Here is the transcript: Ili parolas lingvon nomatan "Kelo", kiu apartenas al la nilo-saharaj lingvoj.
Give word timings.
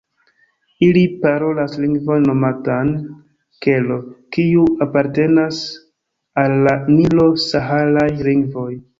Ili 0.85 1.01
parolas 1.23 1.73
lingvon 1.81 2.23
nomatan 2.29 2.87
"Kelo", 3.65 3.97
kiu 4.37 4.63
apartenas 4.85 5.59
al 6.45 6.57
la 6.69 6.73
nilo-saharaj 6.95 8.07
lingvoj. 8.29 8.71